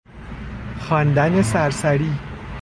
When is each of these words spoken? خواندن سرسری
خواندن 0.79 1.41
سرسری 1.41 2.13